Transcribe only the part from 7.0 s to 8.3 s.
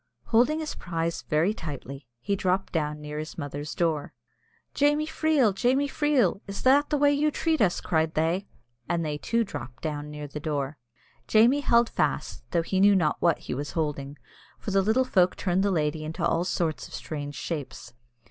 you treat us?" cried